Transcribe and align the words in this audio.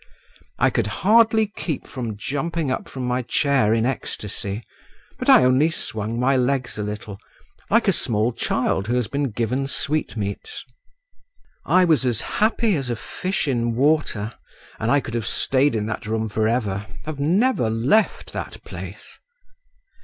I 0.57 0.71
could 0.71 0.87
hardly 1.05 1.45
keep 1.45 1.85
from 1.85 2.17
jumping 2.17 2.71
up 2.71 2.89
from 2.89 3.05
my 3.05 3.21
chair 3.21 3.71
in 3.71 3.85
ecstasy, 3.85 4.63
but 5.19 5.29
I 5.29 5.43
only 5.43 5.69
swung 5.69 6.19
my 6.19 6.35
legs 6.35 6.79
a 6.79 6.83
little, 6.83 7.19
like 7.69 7.87
a 7.87 7.93
small 7.93 8.31
child 8.31 8.87
who 8.87 8.95
has 8.95 9.07
been 9.07 9.29
given 9.29 9.67
sweetmeats. 9.67 10.65
I 11.67 11.85
was 11.85 12.03
as 12.07 12.21
happy 12.21 12.73
as 12.75 12.89
a 12.89 12.95
fish 12.95 13.47
in 13.47 13.75
water, 13.75 14.33
and 14.79 14.89
I 14.89 15.01
could 15.01 15.13
have 15.13 15.27
stayed 15.27 15.75
in 15.75 15.85
that 15.85 16.07
room 16.07 16.29
for 16.29 16.47
ever, 16.47 16.87
have 17.05 17.19
never 17.19 17.69
left 17.69 18.33
that 18.33 18.63
place. 18.63 19.19